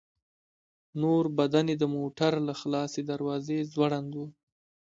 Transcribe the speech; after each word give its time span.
نور 1.01 1.23
بدن 1.37 1.65
يې 1.71 1.75
د 1.79 1.83
موټر 1.95 2.33
له 2.47 2.53
خلاصې 2.61 3.01
دروازې 3.11 3.57
ځوړند 3.73 4.11
و. 4.19 4.21